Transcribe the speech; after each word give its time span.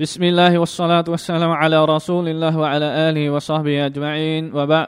بسم 0.00 0.23
الله 0.23 0.57
والصلاة 0.57 1.03
والسلام 1.07 1.51
على 1.51 1.85
رسول 1.85 2.27
الله 2.27 2.57
وعلى 2.57 2.85
آله 3.09 3.29
وصحبه 3.29 3.85
أجمعين 3.85 4.51
وبعد 4.53 4.87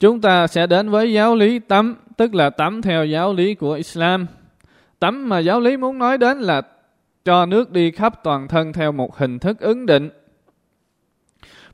Chúng 0.00 0.20
ta 0.20 0.46
sẽ 0.46 0.66
đến 0.66 0.90
với 0.90 1.12
giáo 1.12 1.36
lý 1.36 1.58
tắm, 1.58 1.96
tức 2.16 2.34
là 2.34 2.50
tắm 2.50 2.82
theo 2.82 3.04
giáo 3.04 3.34
lý 3.34 3.54
của 3.54 3.72
Islam. 3.72 4.26
Tắm 4.98 5.28
mà 5.28 5.38
giáo 5.38 5.60
lý 5.60 5.76
muốn 5.76 5.98
nói 5.98 6.18
đến 6.18 6.38
là 6.38 6.62
cho 7.24 7.46
nước 7.46 7.70
đi 7.70 7.90
khắp 7.90 8.24
toàn 8.24 8.48
thân 8.48 8.72
theo 8.72 8.92
một 8.92 9.16
hình 9.16 9.38
thức 9.38 9.60
ứng 9.60 9.86
định. 9.86 10.10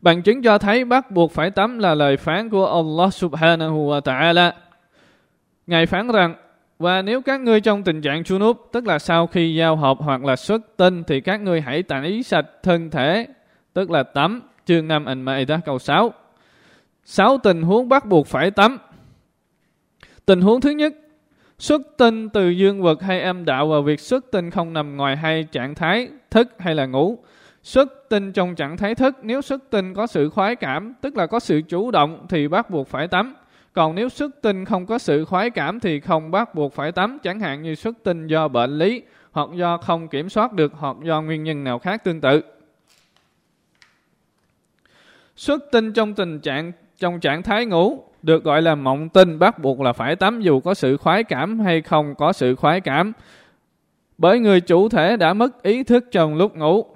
Bằng 0.01 0.23
chứng 0.23 0.43
cho 0.43 0.59
thấy 0.59 0.85
bắt 0.85 1.11
buộc 1.11 1.33
phải 1.33 1.51
tắm 1.51 1.79
là 1.79 1.95
lời 1.95 2.17
phán 2.17 2.51
của 2.51 2.67
Allah 2.67 3.15
subhanahu 3.15 3.91
wa 3.91 4.01
ta'ala. 4.01 4.53
Ngài 5.67 5.87
phán 5.87 6.09
rằng, 6.09 6.35
và 6.79 7.03
nếu 7.03 7.23
các 7.23 7.41
ngươi 7.41 7.61
trong 7.61 7.83
tình 7.85 8.03
trạng 8.03 8.23
junub, 8.23 8.55
tức 8.73 8.87
là 8.87 8.99
sau 8.99 9.27
khi 9.27 9.55
giao 9.55 9.77
hợp 9.77 9.97
hoặc 10.01 10.25
là 10.25 10.37
xuất 10.37 10.77
tinh, 10.77 11.05
thì 11.05 11.21
các 11.21 11.41
ngươi 11.41 11.61
hãy 11.61 11.83
tẩy 11.83 12.23
sạch 12.23 12.47
thân 12.63 12.91
thể, 12.91 13.27
tức 13.73 13.91
là 13.91 14.03
tắm. 14.03 14.43
Chương 14.67 14.89
5 14.89 15.05
An-Ma'idah 15.05 15.61
câu 15.65 15.79
6. 15.79 16.13
Sáu 17.05 17.39
tình 17.39 17.63
huống 17.63 17.89
bắt 17.89 18.07
buộc 18.07 18.27
phải 18.27 18.51
tắm. 18.51 18.79
Tình 20.27 20.41
huống 20.41 20.61
thứ 20.61 20.71
nhất, 20.71 20.95
xuất 21.59 21.83
tinh 21.97 22.29
từ 22.29 22.49
dương 22.49 22.83
vật 22.83 23.03
hay 23.03 23.21
âm 23.23 23.45
đạo 23.45 23.69
và 23.69 23.81
việc 23.81 24.01
xuất 24.01 24.31
tinh 24.33 24.51
không 24.51 24.73
nằm 24.73 24.97
ngoài 24.97 25.17
hai 25.17 25.45
trạng 25.45 25.75
thái 25.75 26.09
thức 26.31 26.49
hay 26.59 26.75
là 26.75 26.87
ngủ. 26.87 27.19
Xuất 27.63 28.09
tinh 28.09 28.33
trong 28.33 28.55
trạng 28.55 28.77
thái 28.77 28.95
thức, 28.95 29.17
nếu 29.23 29.43
xuất 29.43 29.71
tinh 29.71 29.95
có 29.95 30.07
sự 30.07 30.31
khoái 30.31 30.57
cảm, 30.57 30.95
tức 31.01 31.17
là 31.17 31.27
có 31.27 31.41
sự 31.41 31.63
chủ 31.69 31.91
động 31.91 32.27
thì 32.29 32.49
bắt 32.49 32.71
buộc 32.71 32.89
phải 32.89 33.09
tắm. 33.09 33.35
Còn 33.75 33.95
nếu 33.95 34.09
xuất 34.09 34.43
tinh 34.43 34.65
không 34.65 34.87
có 34.87 34.99
sự 34.99 35.25
khoái 35.25 35.51
cảm 35.51 35.81
thì 35.81 36.01
không 36.01 36.31
bắt 36.31 36.55
buộc 36.55 36.75
phải 36.75 36.93
tắm, 36.93 37.19
chẳng 37.23 37.41
hạn 37.41 37.63
như 37.63 37.75
xuất 37.75 37.97
tinh 38.03 38.27
do 38.27 38.49
bệnh 38.49 38.79
lý, 38.79 39.03
hoặc 39.33 39.49
do 39.55 39.77
không 39.77 40.09
kiểm 40.09 40.29
soát 40.29 40.53
được, 40.53 40.73
hoặc 40.79 40.97
do 41.03 41.23
nguyên 41.23 41.45
nhân 41.45 41.65
nào 41.65 41.79
khác 41.79 42.05
tương 42.05 42.21
tự. 42.21 42.43
Xuất 45.37 45.63
tinh 45.73 45.93
trong 45.93 46.15
tình 46.15 46.41
trạng 46.41 46.73
trong 46.99 47.21
trạng 47.21 47.43
thái 47.43 47.67
ngủ 47.67 48.05
được 48.23 48.45
gọi 48.45 48.63
là 48.63 48.75
mộng 48.75 49.09
tinh 49.09 49.39
bắt 49.39 49.59
buộc 49.59 49.81
là 49.81 49.93
phải 49.93 50.17
tắm 50.17 50.41
dù 50.41 50.61
có 50.61 50.75
sự 50.75 50.97
khoái 50.97 51.25
cảm 51.25 51.61
hay 51.61 51.83
không 51.83 52.15
có 52.15 52.33
sự 52.33 52.55
khoái 52.55 52.81
cảm. 52.81 53.13
Bởi 54.19 54.39
người 54.39 54.61
chủ 54.61 54.89
thể 54.89 55.17
đã 55.17 55.35
mất 55.35 55.63
ý 55.63 55.85
thức 55.85 56.05
trong 56.11 56.35
lúc 56.35 56.57
ngủ. 56.57 56.87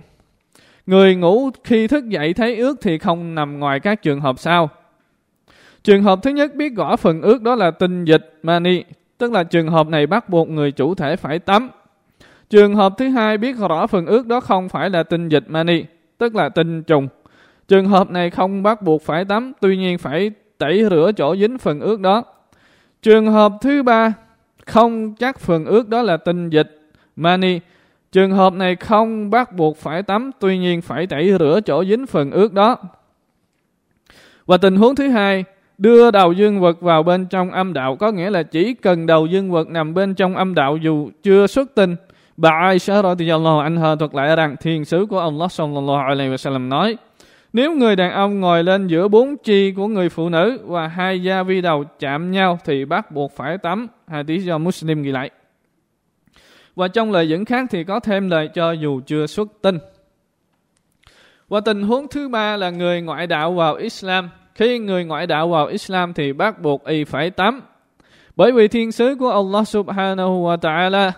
Người 0.87 1.17
ngủ 1.17 1.51
khi 1.65 1.87
thức 1.87 2.09
dậy 2.09 2.35
thấy 2.35 2.57
ướt 2.57 2.75
thì 2.83 2.99
không 2.99 3.35
nằm 3.35 3.59
ngoài 3.59 3.81
các 3.81 4.03
trường 4.03 4.21
hợp 4.21 4.39
sau. 4.39 4.71
Trường 5.85 6.03
hợp 6.03 6.19
thứ 6.23 6.31
nhất 6.31 6.55
biết 6.55 6.77
rõ 6.77 6.97
phần 6.97 7.23
ướt 7.23 7.43
đó 7.43 7.55
là 7.55 7.71
tinh 7.71 8.05
dịch 8.05 8.39
mani, 8.43 8.83
tức 9.19 9.33
là 9.33 9.45
trường 9.45 9.69
hợp 9.69 9.89
này 9.89 10.07
bắt 10.07 10.29
buộc 10.29 10.49
người 10.49 10.73
chủ 10.73 10.95
thể 10.95 11.17
phải 11.17 11.39
tắm. 11.39 11.71
Trường 12.51 12.75
hợp 12.75 12.95
thứ 12.99 13.09
hai 13.09 13.39
biết 13.39 13.57
rõ 13.59 13.87
phần 13.87 14.07
ướt 14.07 14.27
đó 14.27 14.41
không 14.41 14.69
phải 14.69 14.91
là 14.91 15.03
tinh 15.03 15.29
dịch 15.29 15.45
mani, 15.49 15.85
tức 16.19 16.35
là 16.35 16.49
tinh 16.49 16.83
trùng. 16.83 17.09
Trường 17.69 17.89
hợp 17.89 18.11
này 18.11 18.31
không 18.31 18.63
bắt 18.63 18.83
buộc 18.83 19.03
phải 19.03 19.25
tắm, 19.25 19.53
tuy 19.61 19.77
nhiên 19.77 19.99
phải 19.99 20.31
tẩy 20.59 20.85
rửa 20.91 21.13
chỗ 21.17 21.37
dính 21.37 21.59
phần 21.59 21.81
ướt 21.81 22.01
đó. 22.01 22.25
Trường 23.03 23.27
hợp 23.33 23.53
thứ 23.61 23.83
ba, 23.83 24.13
không 24.67 25.15
chắc 25.15 25.39
phần 25.39 25.65
ướt 25.65 25.89
đó 25.89 26.03
là 26.03 26.17
tinh 26.17 26.51
dịch, 26.51 26.91
mani. 27.17 27.61
Trường 28.13 28.33
hợp 28.33 28.53
này 28.53 28.77
không 28.77 29.31
bắt 29.31 29.53
buộc 29.53 29.77
phải 29.77 30.03
tắm, 30.03 30.31
tuy 30.41 30.59
nhiên 30.59 30.83
phải 30.83 31.07
tẩy 31.07 31.35
rửa 31.39 31.61
chỗ 31.65 31.85
dính 31.85 32.07
phần 32.07 32.31
ướt 32.31 32.53
đó. 32.53 32.77
Và 34.47 34.57
tình 34.57 34.77
huống 34.77 34.95
thứ 34.95 35.09
hai, 35.09 35.45
đưa 35.79 36.11
đầu 36.11 36.33
dương 36.33 36.61
vật 36.61 36.81
vào 36.81 37.03
bên 37.03 37.27
trong 37.27 37.51
âm 37.51 37.73
đạo, 37.73 37.97
có 37.97 38.13
nghĩa 38.13 38.31
là 38.31 38.43
chỉ 38.43 38.75
cần 38.75 39.07
đầu 39.07 39.27
dương 39.27 39.51
vật 39.51 39.69
nằm 39.69 39.95
bên 39.95 40.15
trong 40.15 40.37
âm 40.37 40.55
đạo 40.55 40.77
dù 40.77 41.11
chưa 41.23 41.47
xuất 41.47 41.75
tinh. 41.75 41.97
Bà 42.37 42.51
Aisha 42.51 43.03
radhiyallahu 43.03 43.59
anha 43.59 43.97
thuật 43.97 44.15
lại 44.15 44.37
rằng 44.37 44.57
thiên 44.61 44.85
sứ 44.85 45.07
của 45.07 45.21
Allah 45.21 45.53
sallallahu 45.53 46.09
alaihi 46.09 46.31
wasallam 46.31 46.69
nói: 46.69 46.97
nếu 47.53 47.75
người 47.75 47.97
đàn 47.97 48.13
ông 48.13 48.41
ngồi 48.41 48.65
lên 48.65 48.87
giữa 48.87 49.09
bốn 49.09 49.37
chi 49.45 49.73
của 49.73 49.87
người 49.87 50.09
phụ 50.09 50.29
nữ 50.29 50.59
và 50.65 50.89
hai 50.89 51.23
da 51.23 51.43
vi 51.43 51.61
đầu 51.61 51.85
chạm 51.99 52.31
nhau 52.31 52.59
thì 52.65 52.85
bắt 52.85 53.13
buộc 53.13 53.33
phải 53.37 53.59
tắm. 53.59 53.87
Hadith 54.07 54.45
do 54.45 54.59
Muslim 54.59 55.03
ghi 55.03 55.13
lại. 55.13 55.31
Và 56.77 56.89
trong 56.89 57.13
lời 57.13 57.29
dẫn 57.29 57.45
khác 57.45 57.67
thì 57.71 57.85
có 57.85 58.01
thêm 58.01 58.31
lời 58.31 58.49
cho 58.55 58.73
dù 58.73 59.01
chưa 59.07 59.27
xuất 59.27 59.49
tinh. 59.63 59.79
Và 61.49 61.61
tình 61.61 61.83
huống 61.83 62.09
thứ 62.09 62.29
ba 62.29 62.57
là 62.57 62.71
người 62.71 63.03
ngoại 63.03 63.27
đạo 63.27 63.53
vào 63.53 63.75
Islam. 63.75 64.31
Khi 64.59 64.79
người 64.79 65.05
ngoại 65.05 65.27
đạo 65.27 65.49
vào 65.49 65.67
Islam 65.67 66.15
thì 66.15 66.33
bắt 66.33 66.63
buộc 66.63 66.85
y 66.85 67.05
phải 67.05 67.31
tắm. 67.31 67.63
Bởi 68.37 68.53
vì 68.53 68.69
thiên 68.69 68.93
sứ 68.93 69.17
của 69.19 69.31
Allah 69.31 69.69
subhanahu 69.69 70.47
wa 70.47 70.57
ta'ala 70.57 71.11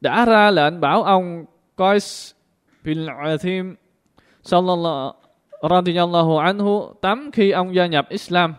đã 0.00 0.24
ra 0.24 0.50
lệnh 0.50 0.80
bảo 0.80 1.02
ông 1.02 1.44
Qais 1.76 2.32
bin 2.84 3.06
Athim 3.06 3.74
sallallahu 4.42 5.12
radhiyallahu 5.70 6.38
anhu 6.38 6.92
tắm 7.00 7.30
khi 7.32 7.50
ông 7.50 7.74
gia 7.74 7.86
nhập 7.86 8.06
Islam. 8.08 8.54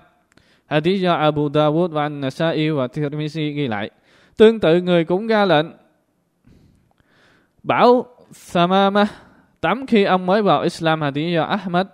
Hadith 0.65 1.01
do 1.01 1.13
Abu 1.13 1.49
Dawud 1.49 1.87
và 1.87 2.01
An-Nasai 2.01 2.71
và 2.71 2.87
Tirmizi 2.87 3.55
ghi 3.55 3.67
lại. 3.67 3.89
Tương 4.37 4.59
tự, 4.59 4.81
người 4.81 5.05
cũng 5.05 5.27
ra 5.27 5.45
lệnh 5.45 5.65
bảo 7.63 8.05
Samama 8.31 9.07
tắm 9.61 9.85
khi 9.87 10.03
ông 10.03 10.25
mới 10.25 10.41
vào 10.41 10.61
Islam 10.61 11.01
hadith 11.01 11.33
do 11.33 11.43
Ahmad 11.43 11.87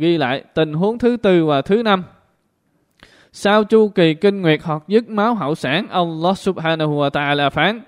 ghi 0.00 0.18
lại 0.18 0.44
tình 0.54 0.72
huống 0.72 0.98
thứ 0.98 1.16
tư 1.22 1.44
và 1.44 1.62
thứ 1.62 1.82
năm. 1.82 2.04
Sau 3.32 3.64
chu 3.64 3.88
kỳ 3.88 4.14
kinh 4.14 4.42
nguyệt 4.42 4.60
hoặc 4.62 4.82
dứt 4.88 5.08
máu 5.08 5.34
hậu 5.34 5.54
sản, 5.54 5.86
Allah 5.90 6.38
subhanahu 6.38 7.00
wa 7.00 7.10
ta'ala 7.10 7.50
phán, 7.50 7.80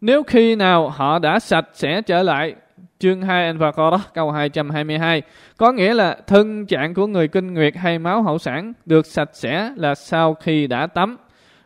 nếu 0.00 0.22
khi 0.22 0.56
nào 0.56 0.88
họ 0.88 1.18
đã 1.18 1.38
sạch 1.38 1.66
sẽ 1.72 2.02
trở 2.02 2.22
lại 2.22 2.54
chương 2.98 3.22
2 3.22 3.52
Al-Baqarah 3.52 3.98
câu 4.14 4.30
222 4.30 5.22
có 5.56 5.72
nghĩa 5.72 5.94
là 5.94 6.16
thân 6.26 6.66
trạng 6.66 6.94
của 6.94 7.06
người 7.06 7.28
kinh 7.28 7.54
nguyệt 7.54 7.76
hay 7.76 7.98
máu 7.98 8.22
hậu 8.22 8.38
sản 8.38 8.72
được 8.86 9.06
sạch 9.06 9.30
sẽ 9.32 9.72
là 9.76 9.94
sau 9.94 10.34
khi 10.34 10.66
đã 10.66 10.86
tắm. 10.86 11.16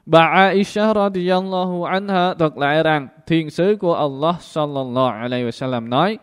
Bà 0.06 0.26
Aisha 0.26 0.94
radiyallahu 0.94 1.84
anha 1.84 2.34
thuật 2.34 2.52
lại 2.56 2.82
rằng 2.82 3.08
thiên 3.26 3.50
sứ 3.50 3.76
của 3.80 3.94
Allah 3.94 4.34
sallallahu 4.40 5.22
alaihi 5.22 5.44
wasallam 5.44 5.88
nói 5.88 6.18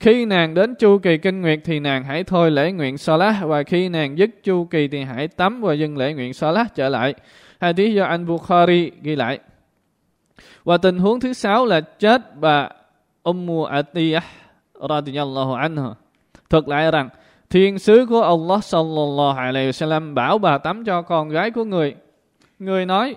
khi 0.00 0.24
nàng 0.24 0.54
đến 0.54 0.74
chu 0.74 0.98
kỳ 0.98 1.18
kinh 1.18 1.40
nguyệt 1.40 1.60
thì 1.64 1.80
nàng 1.80 2.04
hãy 2.04 2.24
thôi 2.24 2.50
lễ 2.50 2.72
nguyện 2.72 2.98
salat 2.98 3.34
và 3.42 3.62
khi 3.62 3.88
nàng 3.88 4.18
dứt 4.18 4.30
chu 4.42 4.64
kỳ 4.64 4.88
thì 4.88 5.02
hãy 5.02 5.28
tắm 5.28 5.60
và 5.60 5.74
dừng 5.74 5.96
lễ 5.96 6.12
nguyện 6.12 6.34
salat 6.34 6.74
trở 6.74 6.88
lại. 6.88 7.14
Hadith 7.60 7.94
do 7.96 8.04
anh 8.04 8.26
Bukhari 8.26 8.90
ghi 9.02 9.16
lại. 9.16 9.38
Và 10.64 10.76
tình 10.76 10.98
huống 10.98 11.20
thứ 11.20 11.32
sáu 11.32 11.66
là 11.66 11.80
chết 11.80 12.36
bà 12.40 12.68
Ummu 13.22 13.64
Atiyah 13.64 14.24
radiyallahu 14.88 15.52
anha 15.52 15.94
thuật 16.50 16.68
lại 16.68 16.90
rằng, 16.90 17.08
thiên 17.50 17.78
sứ 17.78 18.06
của 18.06 18.22
Allah 18.22 18.64
sallallahu 18.64 19.38
alaihi 19.38 19.70
wasallam 19.70 20.14
bảo 20.14 20.38
bà 20.38 20.58
tắm 20.58 20.84
cho 20.84 21.02
con 21.02 21.28
gái 21.28 21.50
của 21.50 21.64
người. 21.64 21.94
Người 22.58 22.86
nói 22.86 23.16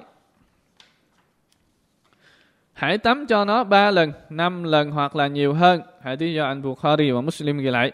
hãy 2.77 2.97
tắm 2.97 3.25
cho 3.27 3.45
nó 3.45 3.63
ba 3.63 3.91
lần, 3.91 4.13
năm 4.29 4.63
lần 4.63 4.91
hoặc 4.91 5.15
là 5.15 5.27
nhiều 5.27 5.53
hơn. 5.53 5.81
Hãy 6.01 6.17
tí 6.17 6.33
do 6.33 6.45
anh 6.45 6.61
Bukhari 6.61 7.11
và 7.11 7.21
Muslim 7.21 7.57
ghi 7.57 7.69
lại. 7.69 7.91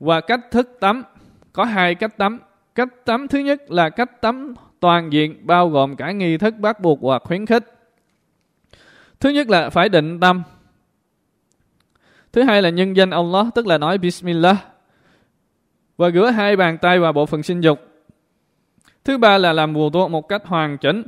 Và 0.00 0.20
cách 0.20 0.40
thức 0.50 0.76
tắm 0.80 1.02
có 1.52 1.64
hai 1.64 1.94
cách 1.94 2.16
tắm. 2.16 2.38
Cách 2.74 2.88
tắm 3.04 3.28
thứ 3.28 3.38
nhất 3.38 3.70
là 3.70 3.90
cách 3.90 4.20
tắm 4.20 4.54
toàn 4.80 5.12
diện 5.12 5.46
bao 5.46 5.68
gồm 5.68 5.96
cả 5.96 6.12
nghi 6.12 6.38
thức 6.38 6.54
bắt 6.58 6.80
buộc 6.80 7.02
và 7.02 7.18
khuyến 7.18 7.46
khích. 7.46 7.64
Thứ 9.20 9.30
nhất 9.30 9.48
là 9.48 9.70
phải 9.70 9.88
định 9.88 10.20
tâm 10.20 10.42
Thứ 12.32 12.42
hai 12.42 12.62
là 12.62 12.68
nhân 12.68 12.96
danh 12.96 13.10
Allah, 13.10 13.46
tức 13.54 13.66
là 13.66 13.78
nói 13.78 13.98
Bismillah. 13.98 14.56
Và 15.96 16.10
rửa 16.10 16.30
hai 16.30 16.56
bàn 16.56 16.78
tay 16.78 16.98
và 16.98 17.12
bộ 17.12 17.26
phận 17.26 17.42
sinh 17.42 17.60
dục. 17.60 17.80
Thứ 19.04 19.18
ba 19.18 19.38
là 19.38 19.52
làm 19.52 19.72
bùa 19.72 19.90
tuột 19.90 20.10
một 20.10 20.28
cách 20.28 20.46
hoàn 20.46 20.78
chỉnh. 20.78 21.02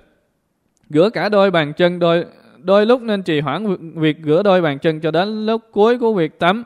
Rửa 0.90 1.10
cả 1.10 1.28
đôi 1.28 1.50
bàn 1.50 1.72
chân, 1.72 1.98
đôi 1.98 2.24
đôi 2.58 2.86
lúc 2.86 3.02
nên 3.02 3.22
trì 3.22 3.40
hoãn 3.40 3.76
việc 3.94 4.16
rửa 4.24 4.42
đôi 4.42 4.60
bàn 4.60 4.78
chân 4.78 5.00
cho 5.00 5.10
đến 5.10 5.46
lúc 5.46 5.62
cuối 5.72 5.98
của 5.98 6.14
việc 6.14 6.38
tắm. 6.38 6.64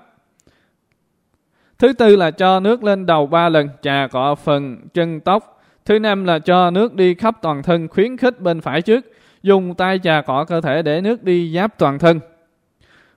Thứ 1.78 1.92
tư 1.92 2.16
là 2.16 2.30
cho 2.30 2.60
nước 2.60 2.84
lên 2.84 3.06
đầu 3.06 3.26
ba 3.26 3.48
lần, 3.48 3.68
trà 3.82 4.06
cọ 4.10 4.34
phần 4.34 4.76
chân 4.94 5.20
tóc. 5.20 5.62
Thứ 5.84 5.98
năm 5.98 6.24
là 6.24 6.38
cho 6.38 6.70
nước 6.70 6.94
đi 6.94 7.14
khắp 7.14 7.34
toàn 7.42 7.62
thân, 7.62 7.88
khuyến 7.88 8.16
khích 8.16 8.40
bên 8.40 8.60
phải 8.60 8.82
trước. 8.82 9.04
Dùng 9.42 9.74
tay 9.74 9.98
trà 10.02 10.22
cọ 10.22 10.44
cơ 10.44 10.60
thể 10.60 10.82
để 10.82 11.00
nước 11.00 11.22
đi 11.22 11.54
giáp 11.54 11.78
toàn 11.78 11.98
thân. 11.98 12.20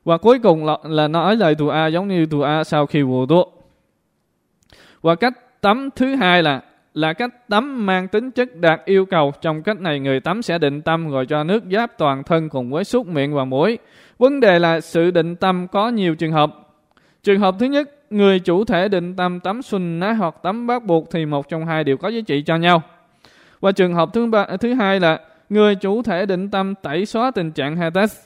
Và 0.06 0.18
cuối 0.18 0.40
cùng 0.40 0.66
là, 0.66 0.78
là 0.84 1.08
nói 1.08 1.36
lời 1.36 1.56
tù 1.56 1.68
A 1.68 1.88
giống 1.88 2.08
như 2.08 2.26
tù 2.26 2.42
A 2.42 2.64
sau 2.64 2.86
khi 2.86 3.02
vụ 3.02 3.26
tuốt. 3.26 3.48
Và 5.02 5.16
cách 5.16 5.62
tắm 5.62 5.90
thứ 5.96 6.16
hai 6.16 6.44
là 6.44 6.62
là 6.94 7.14
cách 7.14 7.50
tắm 7.50 7.86
mang 7.86 8.08
tính 8.08 8.32
chất 8.32 8.56
đạt 8.56 8.82
yêu 8.86 9.06
cầu. 9.06 9.34
Trong 9.42 9.64
cách 9.64 9.82
này 9.82 10.00
người 10.00 10.20
tắm 10.20 10.42
sẽ 10.42 10.58
định 10.58 10.82
tâm 10.82 11.10
rồi 11.10 11.26
cho 11.26 11.44
nước 11.44 11.64
giáp 11.72 11.98
toàn 11.98 12.24
thân 12.24 12.50
cùng 12.50 12.72
với 12.72 12.84
súc 12.84 13.08
miệng 13.08 13.34
và 13.34 13.46
mũi. 13.46 13.78
Vấn 14.20 14.40
đề 14.40 14.60
là 14.60 14.80
sự 14.80 15.12
định 15.12 15.36
tâm 15.36 15.68
có 15.68 15.90
nhiều 15.90 16.16
trường 16.16 16.32
hợp. 16.32 16.52
Trường 17.24 17.40
hợp 17.40 17.56
thứ 17.60 17.66
nhất, 17.66 17.90
người 18.10 18.40
chủ 18.40 18.66
thể 18.66 18.88
định 18.88 19.16
tâm 19.16 19.40
tắm 19.40 19.62
xuân 19.62 20.00
ná 20.00 20.12
hoặc 20.12 20.36
tắm 20.44 20.68
bắt 20.68 20.84
buộc 20.84 21.12
thì 21.12 21.26
một 21.26 21.50
trong 21.50 21.66
hai 21.66 21.84
đều 21.84 21.98
có 21.98 22.08
giá 22.08 22.22
trị 22.28 22.42
cho 22.42 22.56
nhau. 22.56 22.82
Và 23.60 23.72
trường 23.72 23.94
hợp 23.94 24.10
thứ 24.14 24.26
ba, 24.26 24.46
thứ 24.60 24.74
hai 24.74 25.00
là 25.00 25.20
người 25.50 25.76
chủ 25.76 26.02
thể 26.02 26.26
định 26.26 26.50
tâm 26.50 26.76
tẩy 26.76 27.06
xóa 27.06 27.32
tình 27.32 27.52
trạng 27.52 27.76
Hatas, 27.76 28.20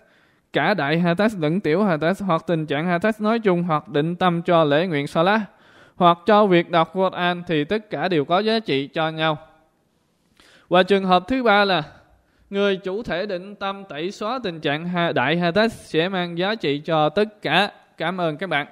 cả 0.54 0.74
đại 0.74 1.00
Hatas 1.00 1.36
lẫn 1.40 1.60
tiểu 1.60 1.84
Hatas 1.84 2.24
hoặc 2.24 2.44
tình 2.48 2.66
trạng 2.66 2.88
Hatas 2.88 3.22
nói 3.22 3.40
chung 3.40 3.64
hoặc 3.64 3.88
định 3.88 4.16
tâm 4.16 4.42
cho 4.42 4.64
lễ 4.64 4.88
nguyện 4.88 5.08
Salah 5.08 5.42
hoặc 5.96 6.18
cho 6.26 6.46
việc 6.46 6.72
đọc 6.72 6.94
Quran 6.94 7.44
thì 7.48 7.64
tất 7.64 7.90
cả 7.90 8.08
đều 8.08 8.26
có 8.26 8.40
giá 8.40 8.60
trị 8.60 8.88
cho 8.88 9.10
nhau. 9.10 9.38
Và 10.70 10.84
trường 10.84 11.06
hợp 11.06 11.24
thứ 11.28 11.44
ba 11.44 11.66
là, 11.66 11.84
người 12.50 12.78
chủ 12.78 13.04
thể 13.04 13.26
định 13.26 13.56
tâm 13.56 13.84
tẩy 13.90 14.12
xóa 14.12 14.40
tình 14.44 14.60
trạng 14.60 15.14
đại 15.16 15.38
Hatas 15.38 15.74
sẽ 15.74 16.10
mang 16.10 16.38
giá 16.38 16.56
trị 16.56 16.82
cho 16.86 17.10
tất 17.10 17.42
cả. 17.42 17.72
Cảm 17.98 18.22
ơn 18.22 18.38
các 18.38 18.50
bạn. 18.50 18.68